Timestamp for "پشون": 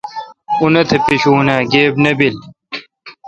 1.05-1.47